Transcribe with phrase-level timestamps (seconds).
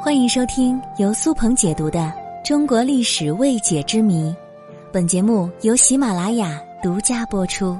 [0.00, 1.98] 欢迎收听由苏鹏解读的
[2.46, 4.30] 《中国历史未解之谜》，
[4.92, 7.76] 本节目由喜马拉雅独家播出。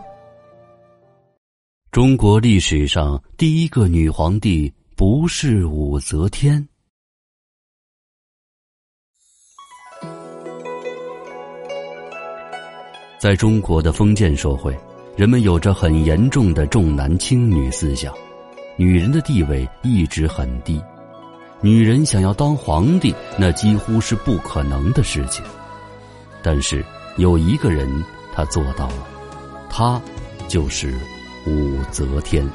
[1.92, 6.68] 中国历史上第一个女皇帝不是武则天。
[13.20, 14.76] 在中国的封建社会，
[15.16, 18.12] 人们有着很严重的重男轻女思想，
[18.76, 20.82] 女人的地位一直很低。
[21.60, 25.44] 女人想要当皇帝，那几乎是不可能的事情。
[26.40, 26.84] 但是
[27.16, 29.06] 有一个人，他做到了，
[29.68, 30.00] 他
[30.46, 30.94] 就是
[31.46, 32.48] 武则天。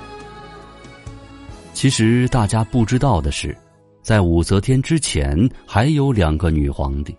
[1.74, 3.54] 其实大家不知道的是，
[4.02, 7.14] 在武则天之前还有两个女皇帝，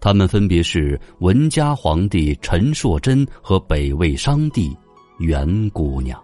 [0.00, 4.72] 她们分别是文嘉皇帝陈硕贞和北魏商帝
[5.18, 6.22] 元姑娘。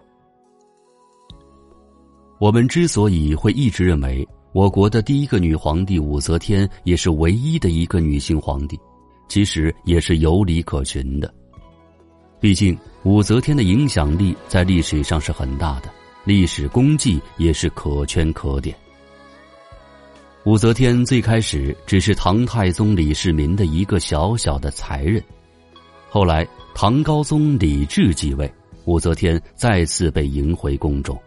[2.39, 4.25] 我们之所以会一直认为。
[4.55, 8.79] 我国的第一个女皇帝武则天也是唯一的一个女性皇帝，
[9.27, 11.29] 其实也是有理可循的。
[12.39, 15.89] 毕竟武则天的影响力在历史上是很大的，
[16.23, 18.73] 历史功绩也是可圈可点。
[20.45, 25.21] 武则天最开始只是唐太宗李世民的一个小小的才人，
[26.09, 28.49] 后来唐高宗李治继位，
[28.85, 31.21] 武则天再次被迎回宫中。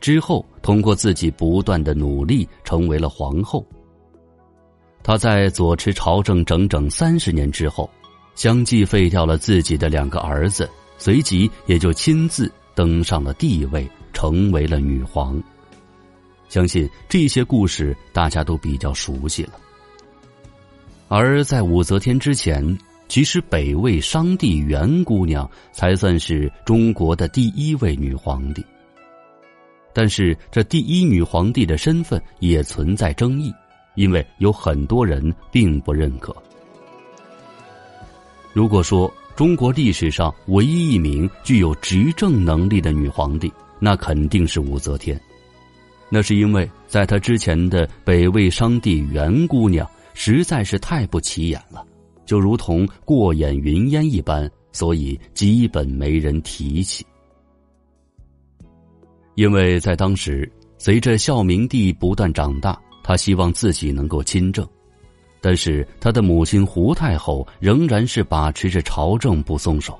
[0.00, 3.66] 之后，通过自己不断的努力，成为了皇后。
[5.02, 7.88] 她在左持朝政整整三十年之后，
[8.34, 10.68] 相继废掉了自己的两个儿子，
[10.98, 15.42] 随即也就亲自登上了帝位，成为了女皇。
[16.48, 19.52] 相信这些故事大家都比较熟悉了。
[21.08, 28.64] 而在武则天之前，其实北魏商帝元姑娘才算是中国的第一位女皇帝。
[29.98, 33.52] 但是，这第一女皇帝的身份也存在争议，
[33.96, 36.32] 因为有很多人并不认可。
[38.52, 45.20] 如果说中国历史上唯一一名具有执政能力的女皇帝，那肯定是武则天。
[46.08, 49.84] 那是因为在她之前的北魏商帝元姑娘
[50.14, 51.84] 实在是太不起眼了，
[52.24, 57.04] 就如同过眼云烟一般，所以基本没人提起。
[59.38, 64.66] 因为在当时，随着孝明帝不断长大，他希望自己能够亲政，
[65.40, 69.96] 但是他的母亲胡太后仍然是把持着朝政不松手。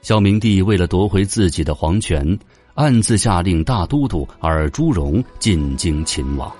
[0.00, 2.26] 孝明帝为了夺回自己的皇权，
[2.72, 6.50] 暗自下令大都督尔朱荣进京勤王。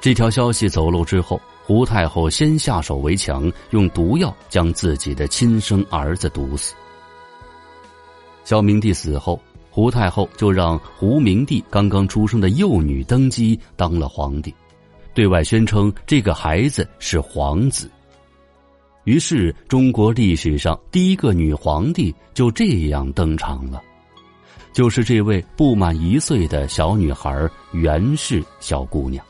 [0.00, 6.74] 这条消息走漏之后，胡太后先下手为强，用毒药将自己的亲生儿子毒死。
[8.46, 9.42] 孝明帝死后，
[9.72, 14.54] 胡太后就让胡明帝刚刚出生的幼女登基当了皇帝，
[15.14, 17.90] 对外宣称这个孩子是皇子。
[19.02, 23.82] 于是，中国历史上第一个女皇帝就这样登场了，
[24.72, 29.26] 就是这位不满一岁的小女孩袁氏小姑娘。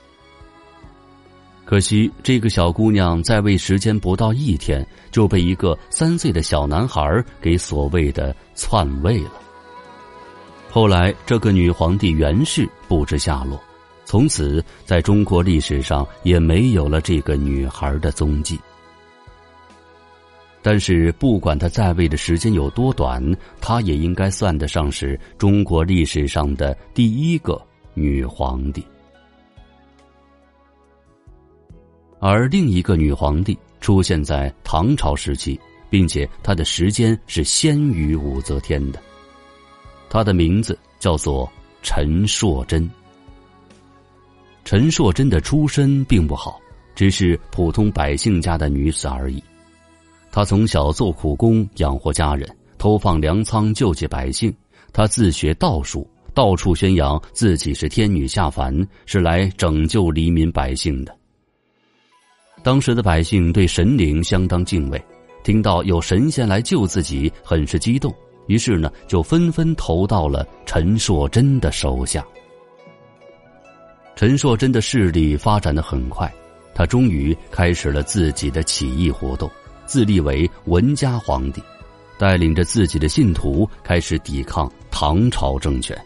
[1.66, 7.02] 可惜，这个小姑娘在位时间不到一天，就被一个三岁的小男孩
[7.40, 9.32] 给所谓的篡位了。
[10.70, 13.60] 后来，这个女皇帝袁氏不知下落，
[14.04, 18.56] 从此在中国历史上也没有了这个女孩的踪迹。
[20.62, 23.20] 但是，不管她在位的时间有多短，
[23.60, 27.60] 她也应该算得上是中国历史上的第一个
[27.94, 28.84] 女皇帝。
[32.18, 35.58] 而另一个女皇帝出现在唐朝时期，
[35.90, 39.00] 并且她的时间是先于武则天的。
[40.08, 41.50] 她的名字叫做
[41.82, 42.88] 陈硕贞。
[44.64, 46.58] 陈硕贞的出身并不好，
[46.94, 49.42] 只是普通百姓家的女子而已。
[50.32, 52.48] 她从小做苦工养活家人，
[52.78, 54.52] 偷放粮仓救济百姓。
[54.92, 61.16] 她自学道术，到处宣扬自己是天女下凡，是来拯救黎民百姓的。
[62.62, 65.00] 当时的百姓对神灵相当敬畏，
[65.44, 68.12] 听到有神仙来救自己，很是激动，
[68.48, 72.26] 于是呢，就纷纷投到了陈硕贞的手下。
[74.16, 76.32] 陈硕贞的势力发展的很快，
[76.74, 79.48] 他终于开始了自己的起义活动，
[79.84, 81.62] 自立为文家皇帝，
[82.18, 85.96] 带领着自己的信徒开始抵抗唐朝政权。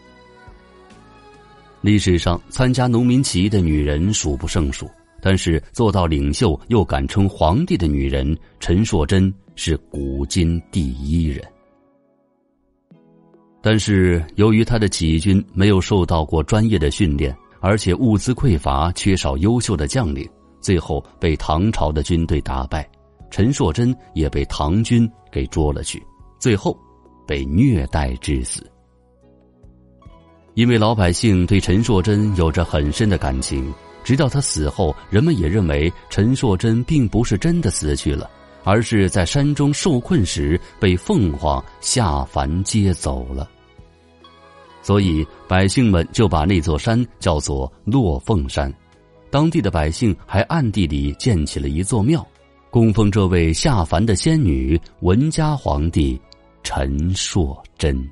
[1.79, 4.87] 历史上参加农民起义的女人数不胜数。
[5.21, 11.41] 但是做到领袖又敢称皇帝的女人陈硕贞是古今第一人。
[13.61, 20.27] 但是由于他的起义军没有受到过专业的训练，而且物资匮乏，缺少优秀的将领，
[20.59, 22.89] 最后被唐朝的军队打败。
[23.29, 26.01] 陈硕真也被唐军给捉了去，
[26.39, 26.75] 最后
[27.27, 28.67] 被虐待致死。
[30.55, 38.29] 因为老百姓对陈硕真有着很深的感情，直到他死后，人们也认为陈硕真并不是真的死去了，
[38.63, 43.49] 而是在山中受困时被凤凰下凡接走了。
[44.81, 48.73] 所以百姓们就把那座山叫做落凤山，
[49.29, 52.25] 当地的百姓还暗地里建起了一座庙，
[52.71, 56.19] 供奉这位下凡的仙女文家皇帝
[56.63, 58.03] 陈硕真。